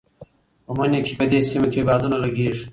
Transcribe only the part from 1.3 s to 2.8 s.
دې سیمه کې بادونه لګېږي.